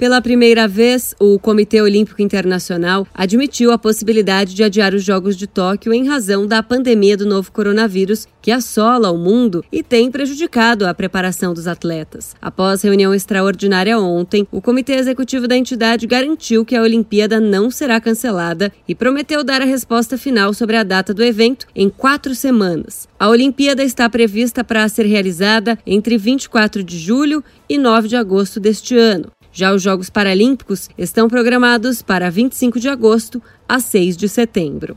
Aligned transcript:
Pela 0.00 0.22
primeira 0.22 0.66
vez, 0.66 1.14
o 1.20 1.38
Comitê 1.38 1.82
Olímpico 1.82 2.22
Internacional 2.22 3.06
admitiu 3.12 3.70
a 3.70 3.76
possibilidade 3.76 4.54
de 4.54 4.64
adiar 4.64 4.94
os 4.94 5.04
Jogos 5.04 5.36
de 5.36 5.46
Tóquio 5.46 5.92
em 5.92 6.08
razão 6.08 6.46
da 6.46 6.62
pandemia 6.62 7.18
do 7.18 7.26
novo 7.26 7.52
coronavírus 7.52 8.26
que 8.40 8.50
assola 8.50 9.10
o 9.10 9.18
mundo 9.18 9.62
e 9.70 9.82
tem 9.82 10.10
prejudicado 10.10 10.86
a 10.86 10.94
preparação 10.94 11.52
dos 11.52 11.66
atletas. 11.66 12.34
Após 12.40 12.80
reunião 12.80 13.14
extraordinária 13.14 13.98
ontem, 13.98 14.48
o 14.50 14.62
Comitê 14.62 14.94
Executivo 14.94 15.46
da 15.46 15.54
entidade 15.54 16.06
garantiu 16.06 16.64
que 16.64 16.74
a 16.74 16.80
Olimpíada 16.80 17.38
não 17.38 17.70
será 17.70 18.00
cancelada 18.00 18.72
e 18.88 18.94
prometeu 18.94 19.44
dar 19.44 19.60
a 19.60 19.66
resposta 19.66 20.16
final 20.16 20.54
sobre 20.54 20.78
a 20.78 20.82
data 20.82 21.12
do 21.12 21.22
evento 21.22 21.66
em 21.76 21.90
quatro 21.90 22.34
semanas. 22.34 23.06
A 23.18 23.28
Olimpíada 23.28 23.84
está 23.84 24.08
prevista 24.08 24.64
para 24.64 24.88
ser 24.88 25.04
realizada 25.04 25.78
entre 25.86 26.16
24 26.16 26.82
de 26.82 26.98
julho 26.98 27.44
e 27.68 27.76
9 27.76 28.08
de 28.08 28.16
agosto 28.16 28.58
deste 28.58 28.96
ano. 28.96 29.30
Já 29.52 29.72
os 29.72 29.82
Jogos 29.82 30.08
Paralímpicos 30.08 30.88
estão 30.96 31.28
programados 31.28 32.02
para 32.02 32.30
25 32.30 32.78
de 32.78 32.88
agosto 32.88 33.42
a 33.68 33.80
6 33.80 34.16
de 34.16 34.28
setembro. 34.28 34.94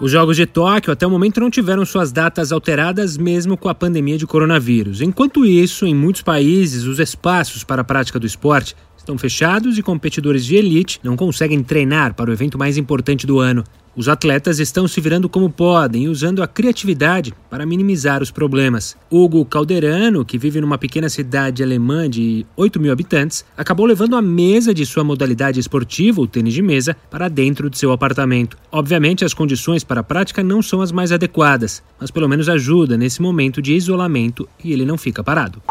Os 0.00 0.10
Jogos 0.10 0.36
de 0.36 0.44
Tóquio 0.44 0.92
até 0.92 1.06
o 1.06 1.10
momento 1.10 1.40
não 1.40 1.50
tiveram 1.50 1.84
suas 1.84 2.10
datas 2.10 2.50
alteradas, 2.50 3.16
mesmo 3.16 3.56
com 3.56 3.68
a 3.68 3.74
pandemia 3.74 4.18
de 4.18 4.26
coronavírus. 4.26 5.00
Enquanto 5.00 5.46
isso, 5.46 5.86
em 5.86 5.94
muitos 5.94 6.22
países, 6.22 6.84
os 6.84 6.98
espaços 6.98 7.62
para 7.62 7.82
a 7.82 7.84
prática 7.84 8.18
do 8.18 8.26
esporte 8.26 8.76
estão 9.04 9.18
fechados 9.18 9.76
e 9.76 9.82
competidores 9.82 10.46
de 10.46 10.56
elite 10.56 10.98
não 11.04 11.14
conseguem 11.14 11.62
treinar 11.62 12.14
para 12.14 12.30
o 12.30 12.32
evento 12.32 12.58
mais 12.58 12.78
importante 12.78 13.26
do 13.26 13.38
ano. 13.38 13.62
Os 13.96 14.08
atletas 14.08 14.58
estão 14.58 14.88
se 14.88 15.00
virando 15.00 15.28
como 15.28 15.48
podem 15.48 16.08
usando 16.08 16.42
a 16.42 16.48
criatividade 16.48 17.32
para 17.48 17.64
minimizar 17.64 18.20
os 18.20 18.30
problemas. 18.32 18.96
Hugo 19.08 19.44
Calderano, 19.44 20.24
que 20.24 20.36
vive 20.36 20.60
numa 20.60 20.76
pequena 20.76 21.08
cidade 21.08 21.62
alemã 21.62 22.10
de 22.10 22.44
8 22.56 22.80
mil 22.80 22.90
habitantes, 22.90 23.44
acabou 23.56 23.86
levando 23.86 24.16
a 24.16 24.22
mesa 24.22 24.74
de 24.74 24.84
sua 24.84 25.04
modalidade 25.04 25.60
esportiva, 25.60 26.20
o 26.20 26.26
tênis 26.26 26.54
de 26.54 26.62
mesa, 26.62 26.96
para 27.08 27.28
dentro 27.28 27.70
de 27.70 27.78
seu 27.78 27.92
apartamento. 27.92 28.56
Obviamente, 28.72 29.24
as 29.24 29.34
condições 29.34 29.84
para 29.84 30.00
a 30.00 30.04
prática 30.04 30.42
não 30.42 30.60
são 30.60 30.80
as 30.80 30.90
mais 30.90 31.12
adequadas, 31.12 31.80
mas 32.00 32.10
pelo 32.10 32.28
menos 32.28 32.48
ajuda 32.48 32.96
nesse 32.96 33.22
momento 33.22 33.62
de 33.62 33.74
isolamento 33.74 34.48
e 34.64 34.72
ele 34.72 34.84
não 34.84 34.98
fica 34.98 35.22
parado. 35.22 35.62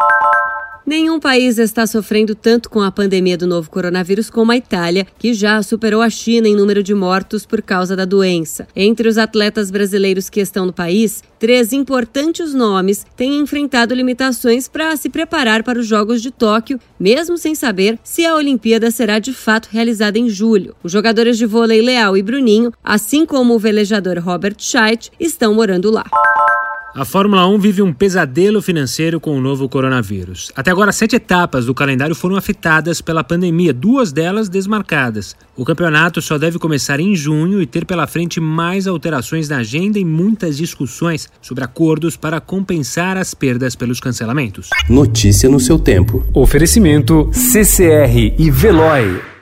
Nenhum 0.85 1.17
país 1.17 1.57
está 1.57 1.87
sofrendo 1.87 2.35
tanto 2.35 2.69
com 2.69 2.81
a 2.81 2.91
pandemia 2.91 3.37
do 3.37 3.47
novo 3.47 3.69
coronavírus 3.69 4.29
como 4.29 4.51
a 4.51 4.57
Itália, 4.57 5.07
que 5.17 5.33
já 5.33 5.63
superou 5.63 6.01
a 6.01 6.09
China 6.09 6.45
em 6.45 6.55
número 6.55 6.83
de 6.83 6.93
mortos 6.93 7.45
por 7.45 7.61
causa 7.61 7.95
da 7.95 8.03
doença. 8.03 8.67
Entre 8.75 9.07
os 9.07 9.17
atletas 9.17 9.71
brasileiros 9.71 10.29
que 10.29 10.41
estão 10.41 10.65
no 10.65 10.73
país, 10.73 11.23
três 11.39 11.71
importantes 11.71 12.53
nomes 12.53 13.05
têm 13.15 13.39
enfrentado 13.39 13.95
limitações 13.95 14.67
para 14.67 14.93
se 14.97 15.09
preparar 15.09 15.63
para 15.63 15.79
os 15.79 15.87
Jogos 15.87 16.21
de 16.21 16.31
Tóquio, 16.31 16.77
mesmo 16.99 17.37
sem 17.37 17.55
saber 17.55 17.97
se 18.03 18.25
a 18.25 18.35
Olimpíada 18.35 18.91
será 18.91 19.19
de 19.19 19.31
fato 19.31 19.69
realizada 19.71 20.19
em 20.19 20.27
julho. 20.27 20.75
Os 20.83 20.91
jogadores 20.91 21.37
de 21.37 21.45
vôlei 21.45 21.81
Leal 21.81 22.17
e 22.17 22.21
Bruninho, 22.21 22.73
assim 22.83 23.25
como 23.25 23.55
o 23.55 23.59
velejador 23.59 24.19
Robert 24.19 24.55
Scheidt, 24.57 25.11
estão 25.17 25.53
morando 25.53 25.89
lá. 25.89 26.03
A 26.95 27.03
Fórmula 27.03 27.47
1 27.47 27.57
vive 27.57 27.81
um 27.81 27.91
pesadelo 27.91 28.61
financeiro 28.61 29.19
com 29.19 29.35
o 29.35 29.41
novo 29.41 29.67
coronavírus. 29.67 30.51
Até 30.55 30.69
agora, 30.69 30.91
sete 30.91 31.15
etapas 31.15 31.65
do 31.65 31.73
calendário 31.73 32.13
foram 32.13 32.35
afetadas 32.35 33.01
pela 33.01 33.23
pandemia, 33.23 33.73
duas 33.73 34.11
delas 34.11 34.47
desmarcadas. 34.47 35.35
O 35.57 35.65
campeonato 35.65 36.21
só 36.21 36.37
deve 36.37 36.59
começar 36.59 36.99
em 36.99 37.15
junho 37.15 37.59
e 37.59 37.65
ter 37.65 37.83
pela 37.83 38.05
frente 38.05 38.39
mais 38.39 38.85
alterações 38.85 39.49
na 39.49 39.57
agenda 39.57 39.97
e 39.97 40.05
muitas 40.05 40.55
discussões 40.55 41.27
sobre 41.41 41.63
acordos 41.63 42.15
para 42.15 42.39
compensar 42.39 43.17
as 43.17 43.33
perdas 43.33 43.75
pelos 43.75 43.99
cancelamentos. 43.99 44.69
Notícia 44.87 45.49
no 45.49 45.59
seu 45.59 45.79
tempo. 45.79 46.23
Oferecimento 46.31 47.27
CCR 47.33 48.35
e 48.37 48.51
Veloy. 48.51 49.32